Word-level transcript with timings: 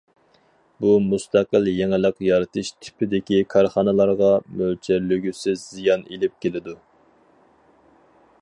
بۇ 0.83 0.93
مۇستەقىل 1.09 1.69
يېڭىلىق 1.71 2.17
يارىتىش 2.29 2.71
تىپىدىكى 2.85 3.41
كارخانىلارغا 3.53 4.33
مۆلچەرلىگۈسىز 4.63 5.67
زىيان 5.75 6.07
ئېلىپ 6.11 6.37
كېلىدۇ. 6.47 6.79